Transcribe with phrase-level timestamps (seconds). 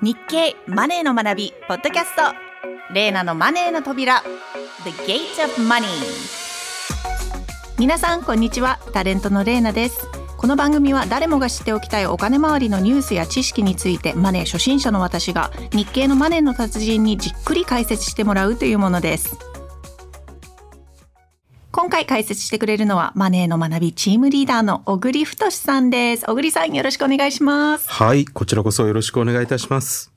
[0.00, 2.22] 日経マネーの学びポッドキャスト。
[2.94, 4.22] レイナのマネーの扉。
[4.84, 5.88] The Gate of Money
[7.80, 8.78] 皆さんこんにちは。
[8.92, 10.08] タレントのレイナです。
[10.36, 19.36] この番組は誰もが知っておきたいお金周りのニュースや知識についてマネー初心者の私が日経のマネーの達人にじっくり解説してもらうというものです。
[21.98, 30.12] 回解説してくれるのはマネーの学びチームリーダーの小栗太さんです小栗さんよろしくお願いしますはいこちらこそよろしくお願いいたします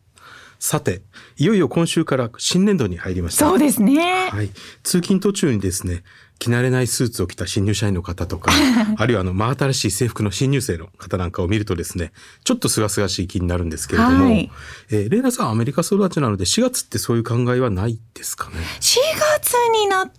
[0.59, 1.01] さて、
[1.37, 3.47] いよいよ今週から新年度に入りました。
[3.47, 4.29] そうですね。
[4.29, 4.49] はい。
[4.83, 6.03] 通勤途中にですね、
[6.41, 8.51] 着慣れないスーツを着た新入社員の方とか、
[8.97, 12.11] あるいはあの、真新しい制服の新入生の方なんかを見るとですね、
[12.43, 14.51] ちょっと清々しい気になるんですけれども、はい、
[14.89, 18.97] えー、レイナさんアメリカ育ちなので4月ってそういう考えはないですかね ?4
[19.39, 20.11] 月になっ、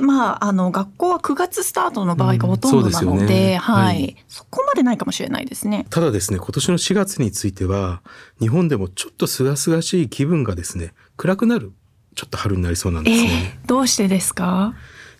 [0.00, 5.86] まあ、あの、学校は9月スタートの場合がほとんどなので、うんでね、はい、はい、そこまでないかもしれないですね。
[5.88, 8.02] ただですね、今年の4月については、
[8.40, 11.72] 日本でもちょっと清々しい気分がですね、暗くなる、
[12.16, 13.54] ちょっと春になりそうなんですね。
[13.62, 14.74] えー、どうしてですか？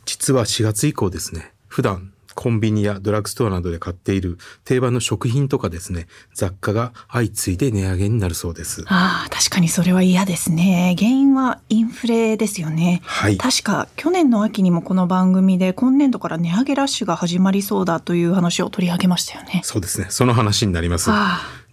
[0.05, 8.84] 実は4月以降ですね、普段コンビニやドラッグストアなどで買っている定番の食品とかですね、雑貨が相次いで値上げになるそうです。
[8.89, 10.94] ああ、確かにそれは嫌ですね。
[10.98, 13.03] 原因はインフレですよね。
[13.05, 13.36] はい。
[13.36, 19.61] 確か去年の秋にもこの番組で今年度から値上げラッシュが始まりそうだという話を取り上げましたよね。
[19.64, 20.06] そうですね。
[20.11, 21.11] その話になります。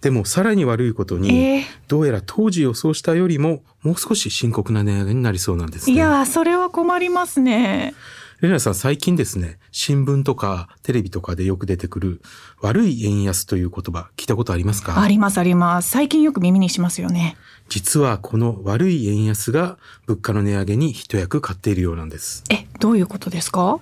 [0.00, 7.94] でもさらに悪いことに、えー、どうやら当時予想したよりももう少し深刻な値上げになりそうなんです、ね、いやそれは困りますね。
[8.40, 12.22] レナさん最近ですね、新聞とかテレビとかでよく出てくる
[12.62, 14.98] 悪い円安という言葉聞いたことありますか？
[14.98, 15.90] ありますあります。
[15.90, 17.36] 最近よく耳にしますよね。
[17.68, 22.42] 実はこの悪い円安が物価の値上げに一役買っているようなんです。
[22.48, 23.78] え、どういうことですか？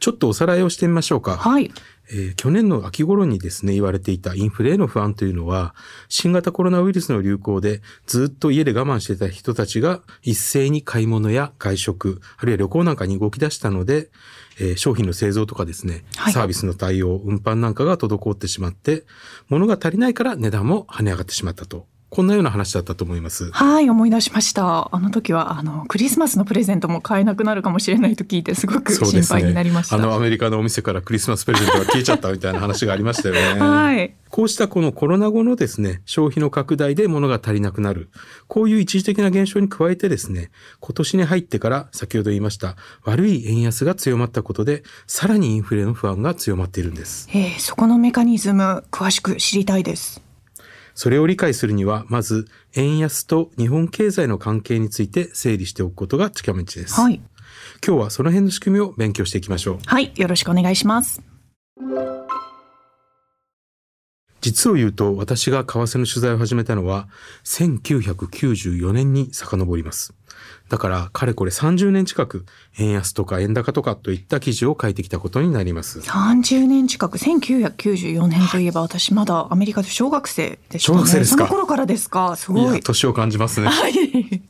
[0.00, 1.38] ちょっとおさらいをしてみましょうか。
[1.38, 1.72] はい。
[2.10, 5.74] えー、去年の秋頃にですね、言われていたインフレへの不安というのは、
[6.08, 14.10] 新型コロナウイルスの流行でずっと家で我慢してた人たちが一斉に買い物や外食、あるいは旅行なんかに動き出したので、
[14.60, 19.04] えー、商品の製造とかですね、はい、サービスの対応、運搬なんかが滞ってしまって、
[19.48, 21.86] 物が足りないから値段も跳ね上がってしまったと。
[22.14, 23.50] こんなような話だったと思います。
[23.50, 24.88] はい、思い出しました。
[24.94, 29.98] あの時はあのクリスマスのプレゼントも買えなくなるかもしれないと聞いてすごく心配になりました。
[29.98, 33.60] ね、あのアメリカのお店からクリスマスプレゼントが消えちゃったみたいな話がありましたよね。
[33.60, 34.14] はい。
[34.30, 38.10] こうしたこのコロナ後のですね、消費の拡大で物が足りなくなる。
[38.46, 47.28] こういう一時的な現象に加えてですね、今年に入ってから先ほど言いました悪い円安が強まったことで、さらにインフレの不安が強まっているんです。
[47.32, 50.22] えー、そこのメカニズム詳しく知りたいです。
[50.94, 57.00] それを理解するには、まず、円安と日本経済の関係について整理しておくことが近道です。
[57.00, 57.20] はい。
[57.86, 59.78] 今日はその辺の仕組みを勉強していきましょう。
[59.86, 60.12] はい。
[60.16, 61.22] よろしくお願いします。
[64.40, 67.08] 実を言うと、私が為替の取材を始めたのは、
[67.44, 70.14] 1994年に遡ります。
[70.68, 72.46] だから、かれこれ30年近く、
[72.78, 76.00] 円安とか円高とかといった記事を書いてきたことになります。
[76.00, 80.98] 30年近く、1994年といえば、私まだアメリカで小学生でしたね。
[80.98, 81.46] 小学生ですか？
[81.46, 82.34] その頃からですか？
[82.36, 82.78] すごい。
[82.78, 83.68] い年を感じますね。
[83.68, 84.42] はい。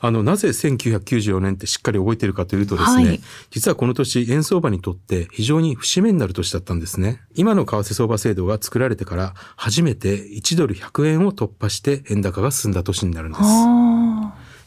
[0.00, 7.22] あの、なぜ1994年ってしっかり覚えているかというとですね、はい、実はこの年、円相場にとって非常に節目になる年だったんですね。
[7.36, 13.44] 今の為替相場制度が作られてから、初めて1ドル100円を突破して円高が進んだ年になるんです。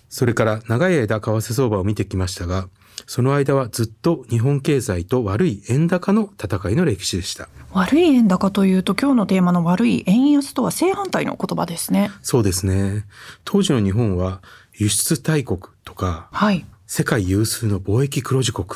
[0.10, 2.70] それから長い間為替相場を見てきましたが、
[3.06, 7.48] その間はずっと日本経済と悪い円高の戦いの歴史でした。
[7.72, 12.10] 悪い円高というと今日のテーマの悪い円安とは正反対の言葉ですね。
[12.22, 13.06] そうですね。
[13.44, 14.42] 当時の日本は
[14.74, 18.68] 輸出大国とか、はい、世界有数の貿易黒字国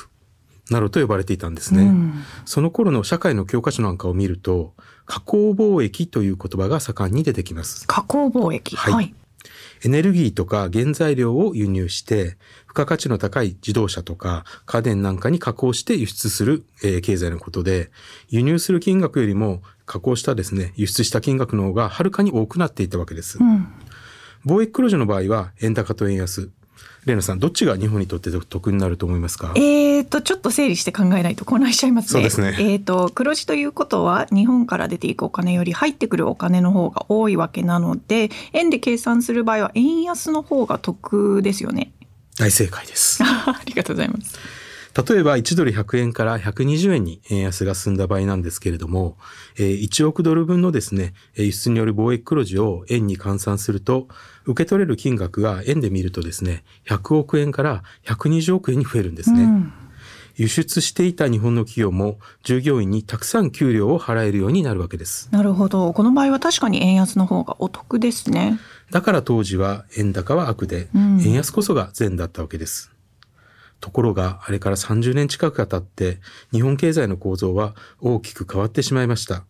[0.69, 1.83] などと呼ばれていたんですね。
[1.83, 4.73] うん、その頃の社会の教科書なんかを見ると、
[5.05, 7.85] 加工貿易という言葉が盛んに出てきます。
[7.87, 8.75] 加工貿易。
[8.75, 9.15] はい、はい
[9.83, 12.37] エネルギーとか原材料を輸入して、
[12.67, 17.91] 付加価値の高い自動車とか家電なんかに加工して輸出する、えー、経済のことで、
[18.29, 23.39] 輸入する金額よりも加工したですね、輸出した金額の方がはるかに多くなっていたわけです。
[23.39, 23.67] うん、
[24.45, 26.49] 貿易黒字の場合は円高と円安、
[27.05, 29.53] レナさん、どっちが日本にとって得になると思いますか？
[29.55, 32.11] えっ、と、ちょっと整理して考えないと混乱しちゃいますね。
[32.11, 32.55] そうですね。
[32.59, 41.91] えっ、と、黒字ということは、日本から出ていくお金より入ってくるお金の方が多いわけなので、円で計算する場合は、円安の方が得ですよね。
[42.37, 43.21] 大正解です。
[43.23, 44.37] ありがとうございます。
[45.09, 49.17] 例えば1ドル100円から120円に円安が進んだ場合なんですけれども、
[49.55, 54.09] 1億ドル分のですね、輸出による貿易黒字を円に換算すると、
[54.45, 59.43] 受け取れる金額が円で見るとですね、100億円から120億円に増えるんですね。
[59.43, 59.73] うん
[60.35, 65.29] 輸出していた日本の企業も従業員にたくさん給料を払えるようになるわけです。
[65.31, 65.93] なるほど。
[65.93, 68.59] この場合は確かに円安の方がお得ですね。
[68.91, 72.91] だから当時は円高は悪で、円安こそが善だったわけです。
[73.79, 76.19] ところが、あれから30年近くが経って、
[76.51, 79.43] 日本経済の構造は大きく変わってしまいました。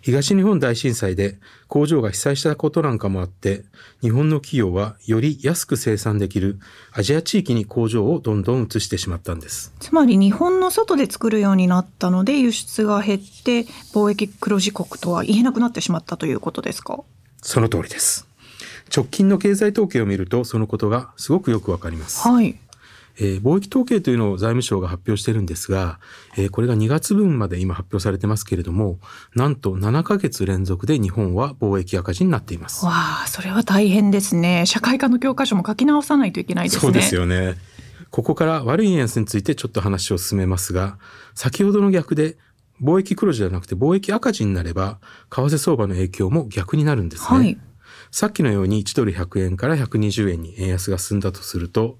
[0.00, 1.38] 東日本大震災で
[1.68, 3.64] 工場が被災したことなんかもあって、
[4.00, 6.58] 日本の企業はより安く生産できる
[6.92, 9.72] アジア地域に工場をどんどん移してしまったんです。
[9.80, 13.62] つまり日本の外で作るようになったので輸出が減って
[13.94, 17.00] 貿易黒字国とは言えなくなってしまったということですか？
[17.40, 18.26] その通りです。
[18.94, 22.28] 直近の経済統計を見るとそのことがすごくよくわかります。
[22.28, 22.58] はい。
[23.18, 26.00] えー、貿易統計というのを財務省が発表してるんですが、
[26.36, 28.98] えー、これが2月分まで今発表されてますけれども、
[29.34, 32.84] なんと7ヶ月連続で日本は貿易赤字になっています。
[32.84, 34.64] わあ、それは大変ですね。
[34.66, 36.80] 社会科の教科書も書き直さないといけないですね。
[36.80, 37.56] そうですよね。
[38.10, 40.98] ここから悪い円安についてちょっと話を進めますが、
[41.34, 42.36] 先ほどの逆で
[42.82, 44.98] 貿易黒字じゃなくて貿易赤字になれば、
[45.30, 47.38] 為替相場の影響も逆になるんですね。
[47.38, 47.58] はい
[48.12, 51.96] さっきのように1ドル100円から120円に円安が進んだとすると、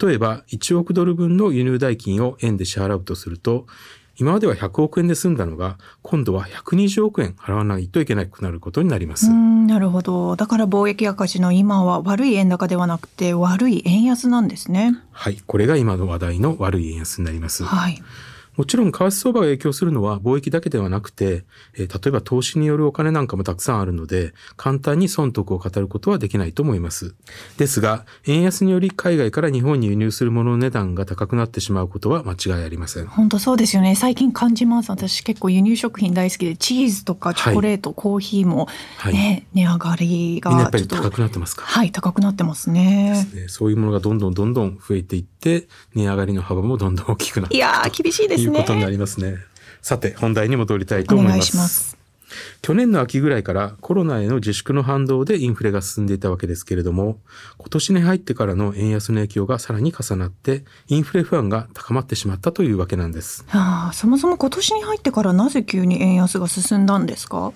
[0.00, 3.66] 例えば1億ドル分の輸入代金を円で支払うとすると、
[4.18, 9.30] 今までは100億円で済んだのが、今度は120億円払わないといけなくなることになります。
[9.30, 10.36] なるほど。
[10.36, 14.98] だから貿易赤字の今は悪い円高ではなくて悪い円安なんですね。
[15.10, 15.38] はい。
[15.46, 17.64] これが今の話題の悪い円安になります。
[17.64, 18.02] はい。
[18.56, 21.44] もちろん為替相場が影響するのは貿易だけではなくて、
[21.74, 27.14] えー、例えば投資によるお金なんかもたくさんあるので、簡単に損得を語ることはできないと思います。
[27.58, 33.06] ですが、円安により海外から日本に輸入するものの値段が高くなってしまうことは間違いありません。
[33.06, 33.94] 本当そうですよね。
[33.94, 34.90] 最近感じます。
[34.90, 38.64] 私結構輸入食品大好きで、チーズとかチョコレート、はい、コーヒーもね、
[38.96, 40.50] はい、値上がりが。
[40.52, 41.62] やっぱり高くなってますか？
[41.62, 43.26] はい、高くなってますね。
[43.34, 45.35] ねそういうものがどんどんどんどん増えていって、
[45.94, 48.46] 値上がりの幅もどんどん大きくなっていや厳しいですね。
[48.46, 49.32] いうことになりますね。
[49.32, 49.38] ね。
[49.82, 51.96] さて、本題に戻りたいと思います。
[52.60, 57.20] 去年の秋ぐらいからコロナへの自粛の反動でインフレが進んでいたわけですけれども、
[57.56, 63.44] 今年に入ってからの円安の影響がさらに重なって、インフレ不安が高まってしまったというわけなんです。
[63.50, 67.52] ああ、そもそも今年に入ってからなぜ急に円安が進んだんですか？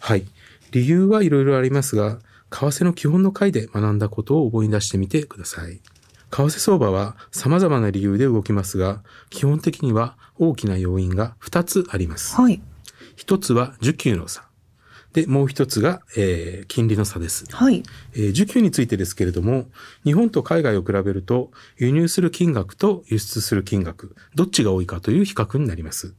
[0.00, 0.26] はい。
[0.72, 2.18] 理由はいろいろありますが、
[2.50, 5.80] 為替の基本の回で学んだことを思い出してみてください。
[6.30, 12.36] 為替相場は様々な理由で動きますが、基本的には大きな要因が2つあります。
[12.36, 12.60] はい。
[13.16, 14.48] 一つは需給の差。
[15.12, 17.46] で、もう一つが、えー、金利の差です。
[17.50, 17.82] はい。
[18.12, 19.66] えー、需給についてですけれども、
[20.04, 26.14] 日本と海外を比べると、輸入する金額と輸出する金額、どっちが多いかという比較になります。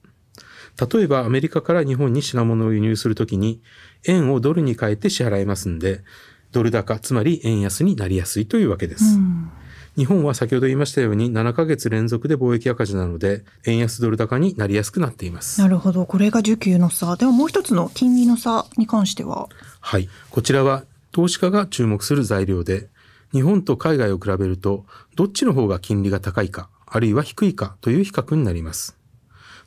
[0.92, 3.62] 例えば、アメリカから日本に品物を輸入するときに、
[4.06, 6.04] 円をドルに変えて支払いますんで、
[6.52, 9.16] ドル高、つまり円安になりやすいというわけです。
[9.16, 9.52] うん
[9.98, 15.60] 日本は先ほど言いましたように7ヶ月連続で貿易赤字なので円安ドル高になりやすくなっています。
[15.62, 16.06] なるほど。
[16.06, 17.16] これが需給の差。
[17.16, 19.50] ではもう一つの金利の差に関しては？
[19.82, 20.08] はい。
[20.30, 22.88] こちらは投資家が注目する材料で
[23.32, 28.96] 日本と海外を比べるとどっちの方が金利が高いかあるいは低いかという比較になります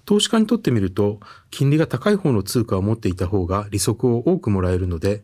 [0.04, 1.20] 投資家にとってみると、
[1.50, 5.22] 金利が高い方の通貨を持っていた方が利息を多くもらえるので、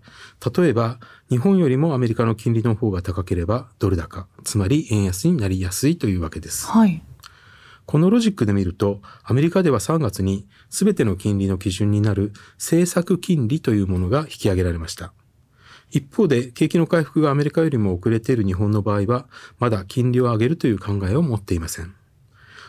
[0.56, 0.98] 例えば、
[1.30, 6.66] 日本よりもアメリカの金利の方が高ければドル高、つまり円安になりやすいというわけです。
[6.66, 7.02] はい。
[7.86, 15.12] このロジックで見ると、アメリカでは3月に全ての金利の基準になる政策金利というものが引き上げられました。
[15.90, 19.26] 一方で、景気の回復がアメリカよりも遅れている日本の場合は、
[19.58, 21.94] まだ金利を上げるという考えを持っていません。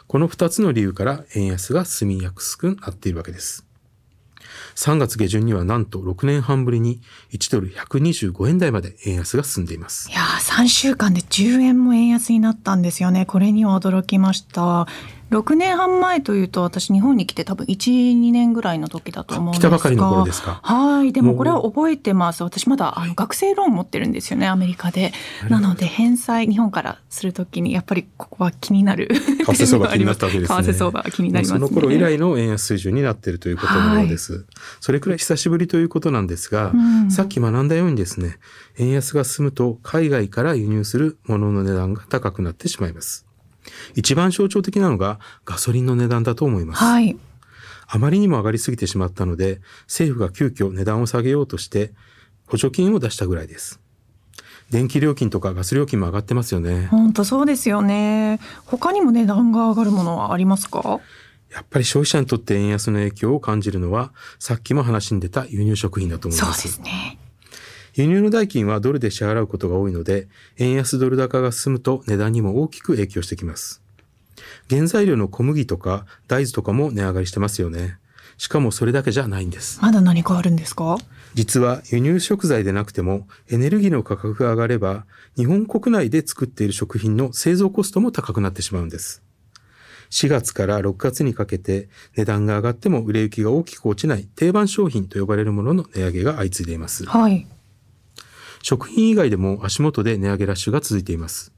[0.10, 3.63] この2つの理由から円安が進みやすくなっているわけです。
[4.74, 7.00] 3月下旬にはなんと6年半ぶりに
[7.32, 10.10] 1ドル125円台まで円安が進んでいます。
[10.10, 13.28] いやー、3週間で10円も円安になったんですよね。
[13.28, 14.88] これには驚きました。
[15.32, 19.70] 6年半前というと私日本に来て多分12年ぐらいの時だと思うんですが。
[19.70, 20.60] 来たばかりの頃ですか？
[20.64, 21.14] はい。
[21.14, 22.44] でもこれは覚えてます。
[22.44, 25.12] 私まだあの学生ローン持ってるんですよねアメリカで。
[25.50, 29.10] なので返済日本からするときにやっぱりここは気になる。
[29.14, 30.64] 為替相場気になったわけですね。
[30.64, 34.44] 為替相場気になります、ね、その頃以来の円安水準になっているということのようです、はい、
[34.80, 38.38] それくらい久しぶりということなんですが、うん、さっき学んだようにですね
[38.78, 43.29] 円安が進むと海外から輸入するものの値段が高くなってしまいます
[43.96, 46.84] 一番象徴的なのがガソリンの値段だと思います。
[46.84, 47.18] はい。
[47.88, 51.92] あまりにも上がりすぎてしまったので、政府が急遽値段を下げようとして
[52.46, 53.80] 補助金を出したぐらいです。
[54.70, 56.86] 電気料金とかガス料金も上がってますよね。
[56.92, 58.40] 本当そうですよね。
[58.66, 61.00] 他にも値段が上がるものはありますか？
[61.52, 66.62] やっぱり消費者にとって円安の影響を感じるのは、さっきも話に出た輸入食品だと思います。
[66.62, 67.18] そうですね。
[68.00, 73.82] 輸入の代金はドルで支払うことが多いので、円安ドル高が進むと値段にも大きく影響してきます。
[74.70, 77.98] 原材料の小麦とか大豆とかも値上がりしてますよね。
[78.38, 79.82] しかもそれだけじゃないんです。
[79.82, 80.98] まだ何かあるんですか？
[81.34, 89.22] 実は輸入食材でなくてもエネルギーの価格が上がれば日本国内で作っている食品の製造コストも高くなってしまうんです。
[90.12, 97.06] 4月から6月にかけて値段が上がっても売れ行きが大きく落ちない定番商品と呼ばれるものの値上げが相次いでいます。
[97.06, 97.46] はい。
[98.62, 101.54] 食品以外でも足元で値上げラッシュが続いています。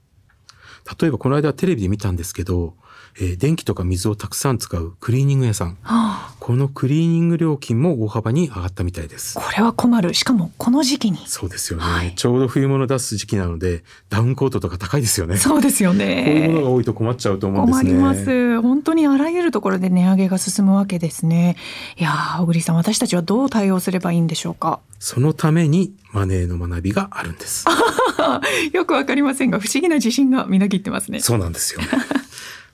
[0.99, 2.75] 例えばこの間テレビで見たんですけど、
[3.17, 9.35] えー、電気とか水をたくさん使うクリーニング屋さん、はあ、このクリーニング料金も大幅に上がったみたいです。
[9.35, 10.13] これは困る。
[10.13, 11.17] しかもこの時期に。
[11.27, 15.37] そうですよね、はい、ちょうど冬物出す時期なのでダウンコートとか高いですよね。
[15.37, 16.23] そうですよね。
[16.25, 17.91] こういうものが多いと困っちゃうと思うんですね。
[17.91, 18.61] 困ります。
[18.61, 21.57] 本当にあらゆるところで値上げが進むわけですね。
[21.97, 24.79] いや小栗さん私たちはどう対応すればいいんでしょうか？
[24.99, 27.65] そのためにマネーの学びがあるんです。
[28.73, 31.19] よくわかりませんが不思議な自信がみなぎってますね。
[31.19, 31.81] そうなんですよ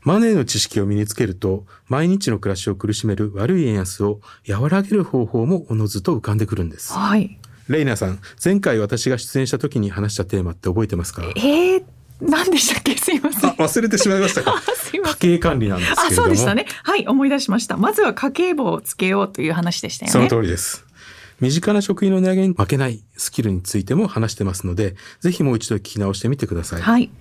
[0.07, 6.93] マネーの知識を身につけると、毎日の暮らしを苦しめる悪い円安を和らげる方法もおのずと浮かんでくるんです。
[6.93, 7.37] はい。
[7.67, 11.23] レイナさん、前回私が出演した時に話したテーマって覚えてますか？
[11.35, 11.83] えー、
[12.21, 12.95] 何でしたっけ？
[12.95, 13.51] すいません。
[13.51, 14.61] 忘れてしまいましたか？
[14.95, 16.27] 家計管理なんですけれども。
[16.27, 16.67] そうでしたね。
[16.83, 17.75] はい、思い出しました。
[17.75, 20.13] まずは家計簿をつけようという話でしたよね。
[20.13, 20.85] その通りです。
[21.41, 26.81] 身近な食品の値上げに負けないスキルについても話してますので、ぜひもう一度聞き直してみてください。
[26.81, 27.11] はい。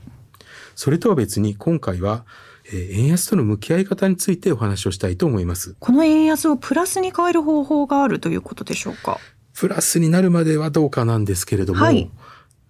[0.76, 2.24] それとは別に今回は
[2.55, 5.76] え円安との向き合い方についてお話をしたいと思います。
[5.78, 9.18] この円安をプラスに変える方法があるということでしょうか？
[9.54, 12.10] プラスになるまではどうかなんですけれども、はい、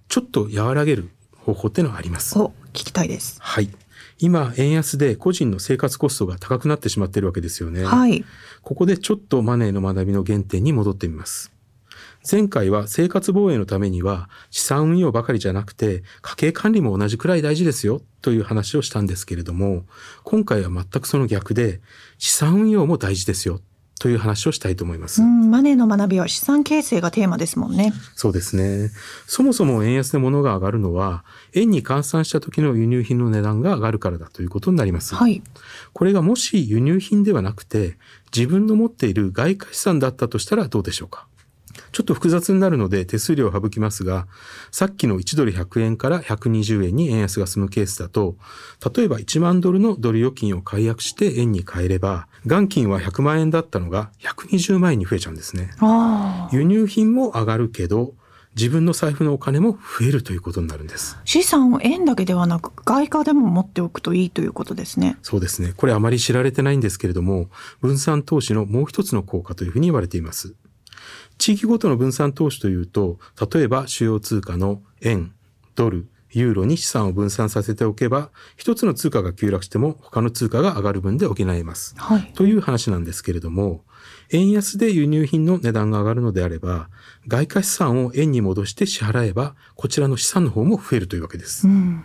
[0.08, 2.38] ちょっと和らげる方法っていうのはあります。
[2.38, 3.38] お、聞きたいです。
[3.40, 3.70] はい。
[4.18, 7.84] 今、円安で個人の生活コストが高くなってしまっているわけですよね。
[7.84, 8.24] はい。
[8.62, 11.52] ここでちょっとマネーの学びの原点に戻ってみます。
[12.28, 19.84] 前回は生活防衛のためには資産運用ばかりじゃなくて家計管理も同じくらい大事ですよという話をしたんですけれども、
[20.24, 21.80] 今回は全くその逆で
[22.18, 23.60] 資産運用も大事ですよ
[23.98, 25.22] という話をしたいと思います。
[25.22, 27.94] マネーの学びは資産形成がテーマですもんね。
[28.14, 28.90] そうですね。
[29.26, 35.14] そもそも円安で物が上がるのは、円に換算した時の輸入品の値段が上がるからだということになります。
[35.14, 35.42] はい。
[35.94, 37.96] これがもし輸入品ではなくて、
[38.36, 41.26] 自分の持っている外貨資産だったとしたらどうでしょうか？
[41.92, 44.26] ちょっと複雑になるので手数料を省きますが、
[44.70, 48.36] さっきの1ドル100円から120円に円安が進むケースだと、
[48.94, 55.70] 例えば1万ドルのドル預金を解約して円に変えれば、元金は100万円だったのが120万円に増えちゃうんですね。
[56.52, 58.14] 輸入品も上がるけど、
[58.56, 61.18] 自分の財布のお金も増えるということになるんです。
[61.26, 65.18] 資産を円だけではなく外貨でも持っておくといいということですね。
[65.20, 65.74] そうですね。
[65.76, 67.50] これあまり知られてないんですけれども
[67.82, 70.54] 分散投資のもう一つの効果というふうに言われています
[71.38, 73.18] 地域ごとの分散投資というと、
[73.52, 75.32] 例えば主要通貨の円、
[75.74, 81.94] ドル、ユーロに資産を分散させておけば、一つの通貨が急落しても他の通貨が上がる分で補えます。
[81.96, 83.84] はい、という話なんですけれども、
[84.30, 86.88] 円安で輸入品の値段が上がるのであれば、
[87.28, 91.66] 外貨資産を円に戻して支払えば、こちらの資産の方も増えるというわけです。
[91.68, 92.04] うん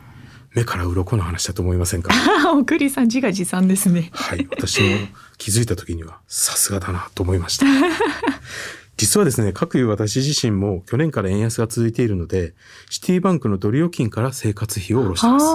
[0.54, 2.12] 目から鱗の話だと思いませんか？
[2.54, 4.10] おくりさん自画自賛ですね。
[4.14, 4.46] はい。
[4.52, 4.98] 私も
[5.38, 7.66] 気づいた時には、さすがだなと思いました。
[9.02, 12.54] 実はですね、各いう私自身も去年から円安が続いているので、
[12.88, 15.46] シティバンクのドル預金から生活費を下ろしてます。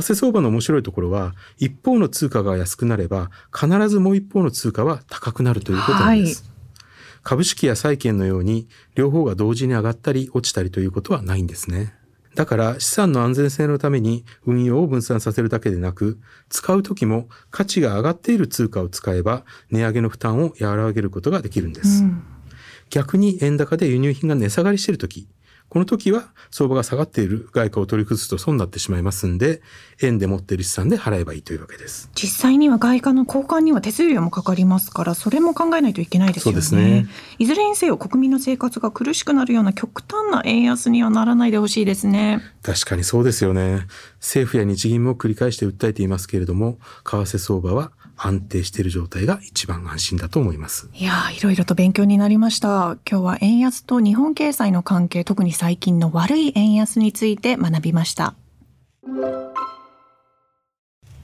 [0.00, 6.44] 為替相場の面白いところは、一方の通貨が安くなれば、必ずもう一方の通貨は高くなるということなんです。
[6.44, 6.52] はい、
[7.24, 11.92] 株式や債券のように、両方が同時に上がったり落ちたりということはないんですね。
[12.34, 22.04] だから資産の安全性のために運用を分散させるだけでなく、使う時も価値が上がっている通貨を使えば値上げの負担を和らげることができるんです。
[22.04, 22.22] うん、
[22.90, 25.28] 逆に円高で輸入品が値下がりしている時、
[25.68, 29.62] この時は相場が下がっている外貨を取り崩すと損になってしまいますんで、
[30.02, 32.10] 円で持っている資産で払えばいいというわけです。
[32.14, 36.60] 実際には外貨の交換には手数料もかかりますから、それも考えないといけないですよね。
[36.60, 37.06] そうですね。
[37.38, 42.42] いずれにせよ国民の生活が苦しくなるような極端な円安にはならないでほしいですね。
[42.62, 43.86] 確かにそうですよね。
[44.20, 47.92] 政府や日銀も繰り返して訴えていますけれども、為替相場は
[48.24, 50.88] 安定している状態が一番安心だと思います。
[50.94, 52.96] いやいろいろと勉強になりました。
[53.08, 58.34] 今日は円安と日本経済の関係、特に最近の悪い円安について学びました。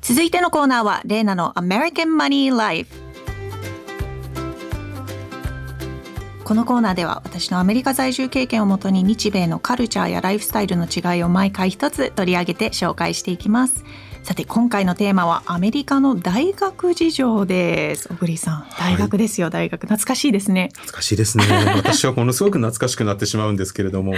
[0.02, 3.08] 続いてのコーナーは、レーナの American Money Life。
[6.44, 13.84] このコーナーでは私のアメリカ在住経験をもとに日米のカルチャーやライフスタイルの違いを毎回一つ取り上げて紹介していきます。
[14.28, 21.44] さて今回のテーマはアメリカの大学事情です小栗さん大学ですよ、はい、大学懐かしいですね懐かしいですね
[21.76, 24.12] 私はものすごく懐かしくなってしまうんですけれども、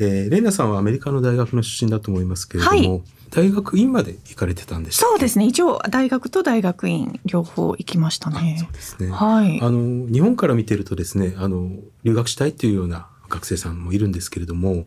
[0.00, 5.46] えー、レイナさんはアメリカの大学の出身だと思いますけれども、はい大学院まで行かれてたんでそうですね。
[5.46, 8.58] 一応大学と大学院両方行きましたね。
[8.60, 9.10] そうですね。
[9.10, 9.60] はい。
[9.60, 11.68] あの日本から見てるとですね、あの
[12.04, 14.86] 留学したいっていうような学生さんもいるんですけれども、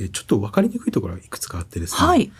[0.00, 2.06] えちょっと分かりにくいところがいくつかあってですね。
[2.06, 2.30] はい。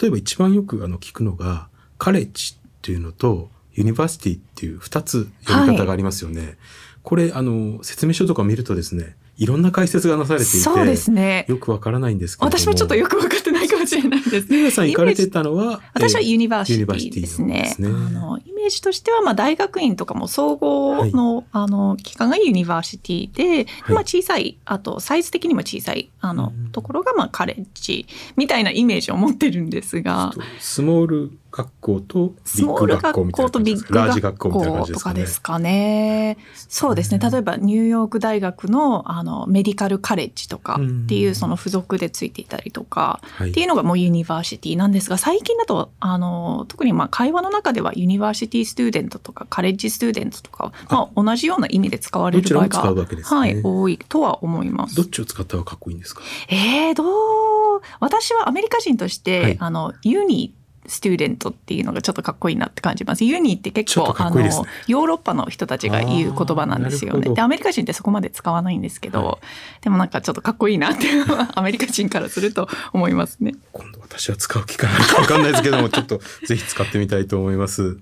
[0.00, 1.68] 例えば一番よくあの聞くのが
[1.98, 6.40] カレッジっていうのとユニバーシティっていう二つ読み方がありますよね。
[6.40, 6.56] はい、
[7.02, 9.16] これあの説明書とか見るとですね。
[9.38, 11.44] いろんな解説がなされていて、そうですね。
[11.48, 14.46] よくわからないんですけど私もちょっとよく分かってないかもしれないです。
[14.48, 17.62] 皆さん行かれてたのは、私はユニバーシティですね。
[17.62, 28.06] ですねあのージとしては、まあ大学院とかも総合の、はい、あの機関がユニバーシティで、はい、まあ小さい、あとサイズ的にも小さいあの、ところがまあカレッジ
[28.36, 35.20] みたいなイメージを持ってるんですが、スモール学校とビッグ学校みたいな感じですか、ね、ラージ学校みたいな感じですかね。
[35.20, 36.36] ですかね。
[36.68, 37.30] そうですね。
[37.30, 54.96] 例えばニューヨーク大学のあのメディカルカレッジとかっていうその付属でついていたりとかっていうのがもうユニバーシティなんですが、最近だとあの特にまあ会話の中ではユニバーシティスチューデントとかカレッジスチューデントとかまあ同じような意味で使われる場合が、ね、はい、多いとは思います。
[54.96, 56.22] どっちを使ったらかっこいいんですか？
[56.48, 60.54] えー、どう私はアメリカ人として、はい、あのユニ
[60.88, 63.24] スチューデントっていうのがちょっとかっこいいなって感じます。
[63.24, 64.40] ユニって結構、ね、あの
[64.86, 67.34] ヨーロッパの人たちが言う言葉なんですよね。
[67.34, 69.38] でアメリカ人ってそこまで使わないんですけど、は
[69.80, 71.06] い、でもなんかちょっとかっこいいなって
[71.54, 73.54] アメリカ人からすると思いますね。
[73.72, 77.98] 今度私は使う機会あるかわかんないですけども、ちょっとぜひ使ってみたいと思います。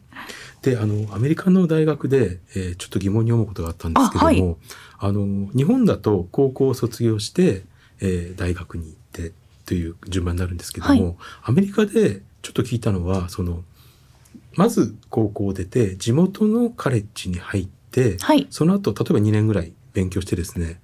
[0.63, 4.57] で、あのアメリカの大学で、えー、ちょっと疑問に思うことがあったんですけども、あはい、
[4.99, 7.65] あの日本だと高校を卒業して、
[8.01, 9.33] えー、大学に行って
[9.67, 13.65] という順番になるんですけども、はい、アメリカでちょっと聞いたのは、その、
[14.55, 20.79] まず高校を出て、地元のカレッジに入って、はい、その後、例えば2年ぐらい勉強してですね、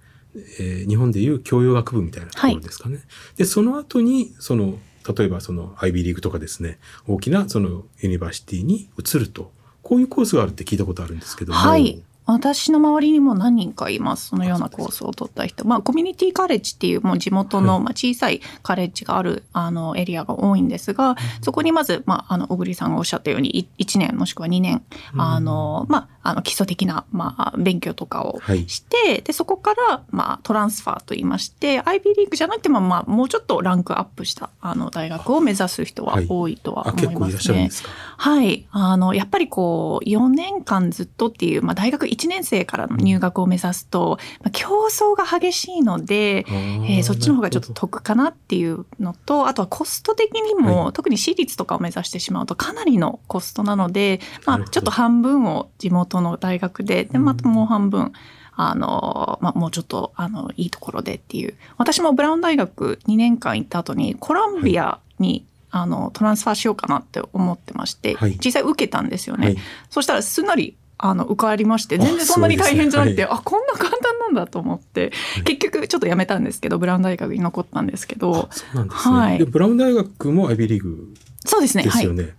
[0.59, 2.97] えー、日本でいう教養学部みたいなところですかね。
[2.97, 4.79] はい、で、その後に、その、
[5.17, 9.53] 例えばその IB リーグとかですね、大きなそのユニバーシティに移ると、
[9.83, 11.59] こういうコースがあるって聞いたことあるんですけども。
[11.59, 12.03] はい。
[12.27, 14.29] 私の周りにも何人かいます。
[14.29, 15.67] そのようなコースを取った人。
[15.67, 24.83] まあ、コミュニティカレッジっていうもう地元の、まあ、小さいカレッジがある、あの、エリアが多いんですが、そこにまず、まあ、あの、小栗さんがおっしゃったように、1年もしくは2年、
[25.17, 37.71] あの、まあ、あの、基礎的な、まあ、勉強とかをして、はい、で、そこから、まあ、トランスファーと言いまして、IB リーグじゃなくても、まあ、もうちょっとランクアップした、あの、大学を目指す人は多いとは思いますね。
[38.19, 38.67] はい。
[38.71, 58.13] あの、やっぱりこう、4年間ずっとっていう、まあ、大学1年生からの入学を目指すと、まあ、競争が激しいので、えー、そっちの方がちょっと得かなっていうのと、あとはコスト的にも、はい、特に私立とかを目指してしまうとかなりのコストなので、まあ、ちょっと半分を地元元の大学で、で、またもう半分、
[58.57, 61.55] あの、まあ、もうちょっと、あの、いいところでっていう。
[61.79, 69.47] 私もブラウン大学2年間行った後に、コロンビアに、はい、あの、トランスファーしようかなって思ってまして、はい、実際受けたんですよね。
[69.47, 69.57] はい、
[69.89, 73.31] そしたらすんなりあの、受かりまして、全然そんなに大変じゃなくて、あ、ね。
[73.31, 78.49] はい、あ、こんな簡単なんだと思って、はい、結局ちょっとやめたんですけど、ブラウン大学に残ったんですけど。
[78.51, 79.15] そうなんですね。
[79.15, 79.39] はい。
[79.39, 81.15] で、ブラウン大学も アイビーリーグ
[81.47, 81.85] そうですね。
[81.85, 82.23] ですよね。
[82.23, 82.33] はい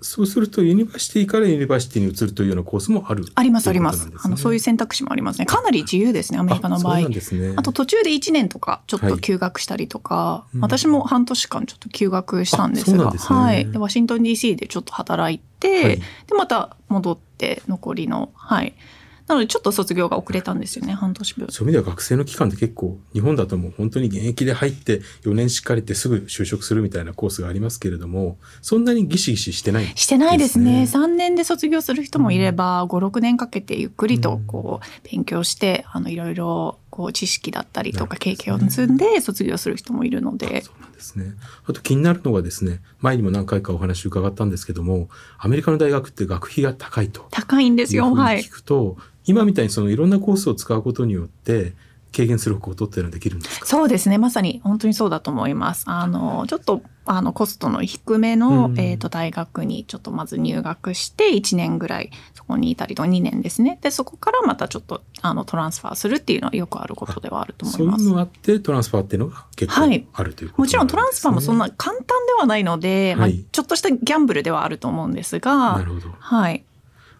[0.00, 5.46] そうするとユニバーシティからユニバーシティに移るというようなコースもあるありますあります、ね、あのそういう選択肢もありますね。
[5.46, 6.94] かなり自由ですねアメリカの場合。
[6.94, 7.08] あ,、ね、
[7.56, 13.70] あと途中で1年とかちょっと休学したりとか、はいうん、私も半年間ちょっと休学したんですが、ね、はい。
[13.70, 16.04] でワシントン DC でちょっと働いて、はい、で
[16.36, 17.27] また戻って
[17.68, 18.30] 残りの。
[18.34, 18.74] はい。
[19.28, 21.48] なのでちょっと卒業が遅れたんですよね、半年分。
[21.50, 30.88] そういう意味では学生の期間って結構、日本だともう本当に現役で入って4年しっかりってすぐ就職するみたいなコースがありますけれども、そんなにギシギシしてない、ね、してないですね。
[30.90, 40.62] 3年で卒業する人もいれば、うん、5、6年かけてゆっくりとこう、勉強して、あの、いろいろこう知識だったりとか経験を積んで卒業する人もいるので。
[40.62, 41.34] そうですね。
[41.66, 45.08] あと気になるのがですね、前にも何回かお話伺ったんですけども、
[45.38, 47.26] アメリカの大学って学費が高いと。
[47.30, 48.12] 高いんですよ。
[48.12, 48.40] はい。
[48.40, 51.74] 聞くと、今みたいにそのいろんなコースを使うことによって
[52.12, 53.66] 軽減することっていうのはできるんですか？
[53.66, 54.18] そうですね。
[54.18, 55.84] まさに本当にそうだと思います。
[55.86, 63.78] あのちょっとあのコストの低めの、うん、えーと、大学にちょっとまず入学して1年ぐらいそこにいたりと2年ですね。
[63.80, 68.04] でそこからまたちょっとあのトランスファーするっていうのはよくあることではあると思います。
[68.04, 76.14] そういうのがあってトランスファーっていうのが結構ある、はい、ということ、もちろんトランスファーもそんな簡単ではないので、はい、まあ、ちょっとしたギャンブルではあると思うんですがなるほど。
[76.18, 76.64] はい。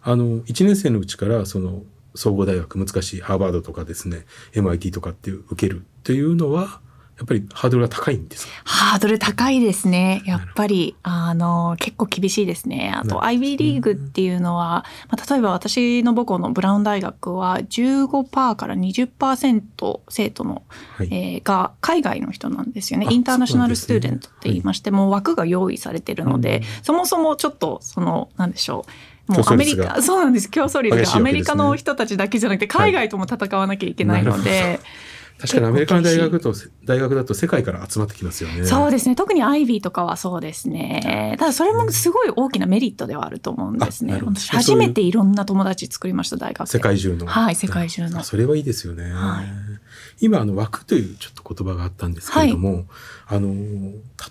[0.03, 1.81] あの1年生のうちからその
[2.19, 6.81] 総合大学難しいハーバードとかですね MIT とかっていう受けるっていうのは
[7.17, 8.53] やっぱりハードルが高いんですか？
[8.63, 10.21] ハードル高いですね。
[10.25, 12.93] やっぱり、あの、結構厳しいですね。
[12.95, 20.63] あと、IB リーグっていうのは、まあ、例えば私の母校のブラウン大学は15%から20%生徒の、
[20.95, 23.07] はい、えー、が海外の人なんですよね。
[23.09, 28.91] インターナショナルスチューデントって言いまして、もう枠が用意されてるので、そもそもちょっと、その、なんでしょう。
[29.29, 30.49] もうアメリカ、そうなんです。
[30.49, 34.79] 競争率がアメリカの人たちだけじゃなくて、海外とも戦わなきゃいけないので、はい
[35.39, 38.65] 確かにアメリカの大学と大学だと世界から集まってきますよね。
[38.65, 39.15] そうですね。
[39.15, 41.37] 特にアイビーとかはそうですね。
[41.39, 44.19] ただそれもすごい大きなメリットではあると思うんですね。
[44.21, 47.25] 私初めていろんな友達作りました大学世界中の。
[47.25, 48.21] はい、世界中の。
[48.23, 49.13] それはいいですよね。
[49.13, 49.45] はい、
[50.19, 52.85] 今あの枠というちょっと言葉があったんですけれども、はい、
[53.27, 53.53] あの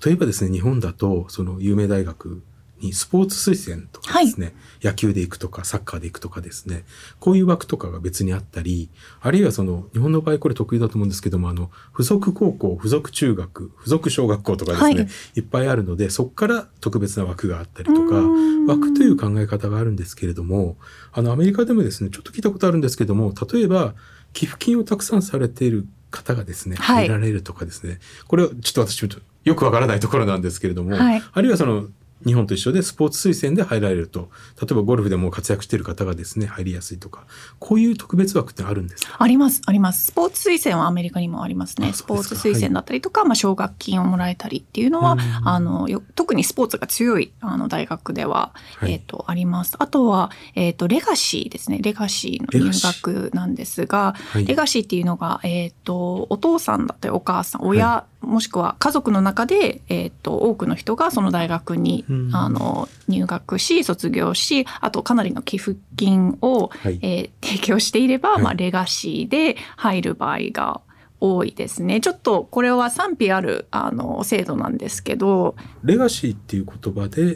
[0.04, 2.42] 例えばですね日本だとその有名大学
[2.80, 6.84] にスポーツ推薦とかですね、はい、野球で行くとかサッカーで行くとかですね、
[7.20, 18.22] こういう枠とかが別にあったり、あるいはその、日本の場合これ得意だと思うんですけども、あの、付属高校、付属中学、付属小学校とかですね、はい、いっぱいあるので、そこから特別な枠があったりとか、
[18.66, 20.76] 枠という考え方があるんですけれども、
[21.12, 23.94] あの、アメリカでもですね、ちょっと聞いたことあるんですけども、例えば、
[24.32, 29.10] 寄付金をたくさんされている方がですね、入られるとかですね、これはちょっと私も
[29.44, 31.86] よくわからないところなんですけれども、はい、あるいはその
[32.26, 37.26] 日本と一緒でスポーツ推薦で入られると、例えばゴルフでも活躍している方がですね、入りやすいとか、
[37.58, 39.16] こういう特別枠ってあるんですか？
[39.18, 40.06] あります、あります。
[40.06, 41.92] スポーツ推薦はアメリカにもありますね。
[41.92, 49.76] スポーツ推薦だったりとか、はい、まあ、奨学金をもらえたりっていうのは、あの、特にスポーツが強いあの大学では、はい、えっ、ー、と、あります。
[49.78, 51.78] あとは、えっ、ー、と、レガシーですね。
[51.82, 54.84] レガシーの入学なんですが、レガシー。
[54.88, 70.80] っていうのが、えっ、ー、と、お父さんだったりお母さん、親、もしくは家族の中で、えっ、と、多くの人がその大学に、あの、入学し卒業しあとかなりの寄付金を、はい、えー、提供していれば、はい、まあ、レガシーで入る場合が
[71.20, 72.00] 多いですね。
[72.00, 75.56] ちょっとこれは賛否あるあの制度なんですけど。
[75.82, 77.34] レガシーっていう言葉でいわ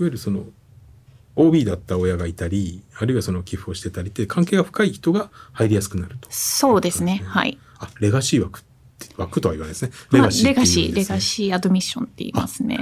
[0.00, 0.44] ゆるその
[1.36, 7.22] OB だった親がいたりあるいはその寄付をしてたりって関係が深い人が入りやすくなると、そうですね。
[7.24, 7.58] はい。
[7.78, 8.62] あレガシー枠
[9.16, 9.90] 枠とは言わないですね。
[10.12, 12.78] レガシー、ね、レガシーレガシーアドミッションって言いますね。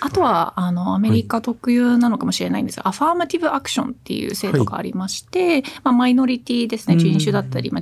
[0.00, 7.80] あとは、あの、アメリカ特有なのかもしれないんですが、はい、アファーマティブアクションっていう制度がありまして、はい、まあ、マイノリティですね、人種だったり、ま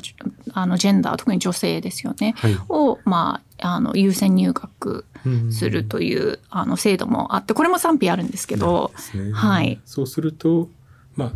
[0.52, 5.04] あ、あの、ジェンダー、特に女性ですよね、はい、を、まあ、あの、優先入学
[5.50, 9.80] するという、あの、制度もあって、これも賛否あるんですけど、ね、はい。
[9.84, 10.68] そうすると、
[11.16, 11.32] まあ、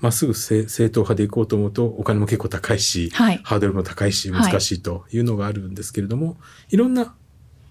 [0.00, 6.32] まっすぐ正統派でいこうと思うとお金も結構高いし、はい、ハードルも高いし難しいというのがあるんですけれども、は
[6.70, 7.14] い、いろんな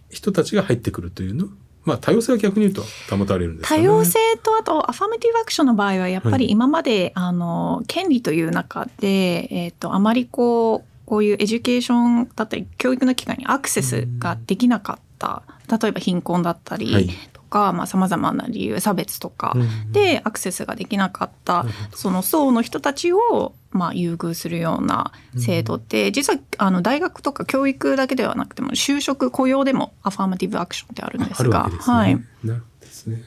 [0.10, 1.48] 人たちが入ってくるというの
[1.86, 2.82] まあ、多様性は逆に言うと
[3.16, 9.08] 保たれるんですか、ね、多様性とあとアファメティブアクションの場合はやっぱり今まで、はい、あの権利という中で、
[9.52, 17.10] えーと、あまりこうこういうエデュケーションだったり教育の機会にアクセスができなかった、例えば貧困だったり、はい、
[17.56, 19.56] かさまざ、まな理由差別とか
[19.92, 33.22] でアクセスができなかった、その層の人たちをまあ、優遇するような制度って、実はあの大学とか教育だけではなくても就職雇用でもアファーマティブアクションってあるんですが、ね、はい、なるほどですね。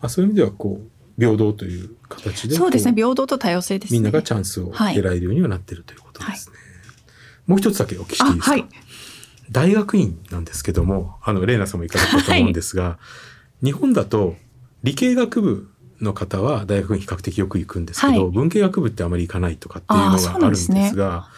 [0.00, 2.94] あそういう意味ではこう平等という形でそうですね。
[2.94, 6.56] 平等と多様性です、ね、みんながチャンスを得られるようにはなってるということですね。
[6.56, 6.62] は
[7.46, 8.66] い、もう一つだけお聞きしていいですか、はい、
[9.52, 12.96] 大学院なんですけどもあのレイナさんもいかがかと思うんですが、はい
[13.62, 14.34] 日本だと
[14.82, 21.28] 理系学部の方は大学に比較的よく行くんですけど、はい、文系学部ってあまり行かないとかっていうのがあるんですが。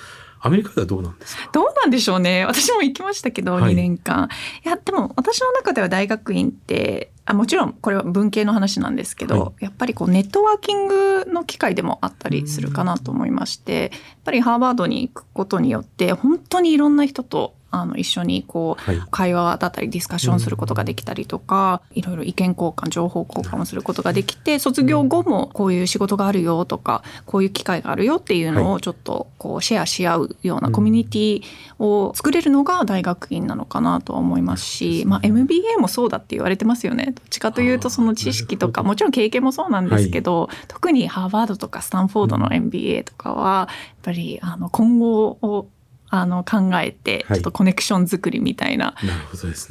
[0.41, 1.51] アメリカではどうなんですか？
[1.53, 2.45] どうなんでしょうね。
[2.47, 4.29] 私も行きましたけど、はい、2年間。
[4.65, 13.91] いやでも私の中では大学院ってあもちろんこれは文系の話なんですけど、はい、やっぱりこうネットワーキングの機会でもあったりするかなと思いましてやっ
[14.25, 31.43] ぱりハーバードに行くことによって本当にいろんな人とあの一緒にこう、はい、会話だったりディスカッションすることができたりとか、うん、いろいろ意見交換情報交換をすることができて卒業後もこういう仕事があるよとかこういう機会があるよっていうのをちょっとこうシェアし合うようなコミュニティ
[31.79, 37.07] を作れるのが大学院なのかなとは思いますし、まあ、MBA もそうだって言われてますよね。
[37.07, 43.69] どっちかというとその知識とかもちろん経験もそうなんですけど、はい、特にハーバードとかスタンフォードの MBA とかはやっ
[44.03, 45.69] ぱりあの今後を
[46.11, 48.95] あの考えてちょっとコネクション作りみたいな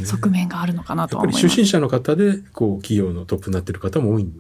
[0.05, 1.49] 側面があるのかなと思います。
[1.49, 4.31] 出身者の方でこう企業のトップになってる方も多いね、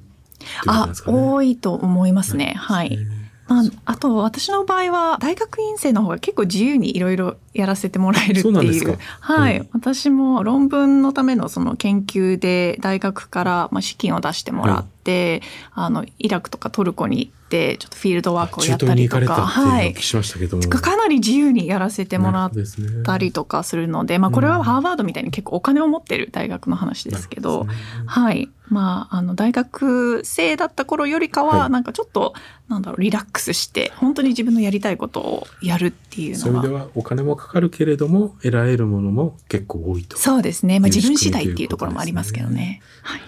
[0.67, 2.53] あ多いと思いますね。
[2.57, 2.97] はい。
[3.47, 8.97] まあ、あと私の場合は大学院生の方が結構自由にいろいろやらせてもらえるっていう。
[9.21, 15.41] はい、うん、私も論文のためのその研究で大学からまあ資金を出してもらって、て
[15.73, 19.93] あのイラクとかトルコに行ってちょっとフィールドワークをやったりとかはい。
[19.93, 22.51] かなり自由にやらせてもらっ
[23.05, 27.73] たりとかするので、まあ、これはハーバードみたいに結構お金を持ってる大学の話ですけど、ね、
[28.05, 28.49] はい。
[28.69, 32.33] まあ、あの大学生だった頃よりかはなんかちょっと、
[32.67, 40.17] なんだろうリラックスして本当に自分のやりたいことをやるっていうのはそういう意味ではお金もかかるけれども得られるものも結構多いと。
[40.17, 42.81] そうですね、まあ、自分次第っていうところもありますけどね。
[43.03, 43.21] はい、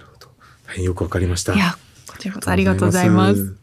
[0.69, 1.55] 大変よくわかりました。
[1.55, 1.77] いや
[2.07, 3.55] こちらこそありがとうございます。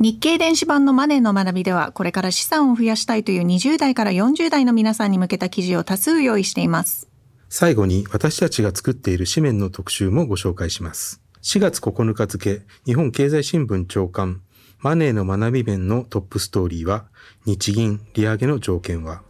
[0.00, 7.08] 日経電子版のマネーの学びでは、これから資産を増やしたいという20代から40代の皆さんに向けた記事を多数用意しています。
[7.48, 11.20] 最後に私たちが作っている紙面の特集もご紹介します。
[11.42, 14.40] 4月9日付、日本経済新聞長官、
[14.80, 17.06] マネーの学び面のトップストーリーは、
[17.44, 19.22] 日銀利上げの条件は、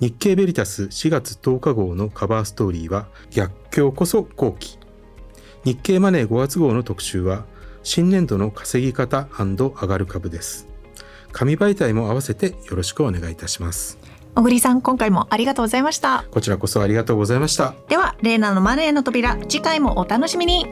[0.00, 4.78] 日経ベリタス4月10日号のカバーストーリーは、逆境こそ後期。
[5.64, 7.44] 日経マネー5月号の特集は、
[7.84, 10.66] 新年度の稼ぎ方上がる株です。
[11.32, 13.98] 紙媒体も合わせてよろしくお願いいたします。
[14.34, 16.24] 小栗さん、今回もありがとうございました。
[16.30, 17.74] こちらこそありがとうございました。
[17.88, 20.66] では、レーナのマネーの扉、次回もお楽しみに。